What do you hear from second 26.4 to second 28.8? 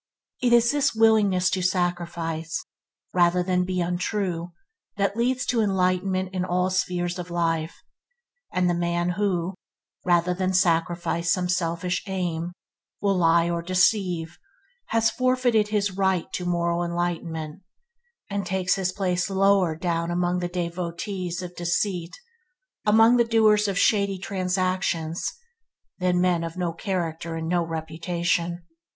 of no character and no reputation.